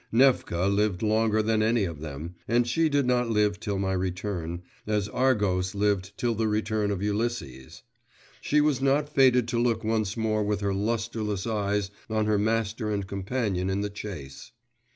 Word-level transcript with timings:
Nefka 0.11 0.67
lived 0.67 1.03
longer 1.03 1.43
than 1.43 1.61
any 1.61 1.83
of 1.83 1.99
them 1.99 2.33
and 2.47 2.65
she 2.67 2.89
did 2.89 3.05
not 3.05 3.29
live 3.29 3.59
till 3.59 3.77
my 3.77 3.93
return, 3.93 4.63
as 4.87 5.07
Argos 5.07 5.75
lived 5.75 6.17
till 6.17 6.33
the 6.33 6.47
return 6.47 6.89
of 6.89 7.03
Ulysses; 7.03 7.83
she 8.41 8.61
was 8.61 8.81
not 8.81 9.07
fated 9.13 9.47
to 9.49 9.59
look 9.59 9.83
once 9.83 10.17
more 10.17 10.43
with 10.43 10.61
her 10.61 10.73
lustreless 10.73 11.45
eyes 11.45 11.91
on 12.09 12.25
her 12.25 12.39
master 12.39 12.89
and 12.89 13.05
companion 13.05 13.69
in 13.69 13.81
the 13.81 13.91
chase. 13.91 14.51